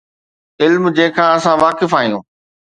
علم 0.61 0.83
جنهن 0.95 1.11
کان 1.15 1.29
اسان 1.35 1.55
واقف 1.63 1.91
آهيون. 2.01 2.21